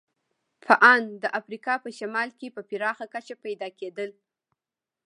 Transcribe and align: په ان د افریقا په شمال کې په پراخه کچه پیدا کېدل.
په 0.65 0.73
ان 0.91 1.03
د 1.23 1.23
افریقا 1.39 1.73
په 1.83 1.89
شمال 1.97 2.29
کې 2.39 2.47
په 2.55 2.61
پراخه 2.69 3.05
کچه 3.13 3.35
پیدا 3.45 3.67
کېدل. 3.79 4.09